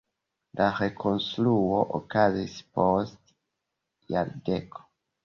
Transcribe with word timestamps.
La 0.59 0.67
rekonstruo 0.77 1.81
okazis 1.97 2.55
post 2.79 3.37
jardeko. 4.15 4.83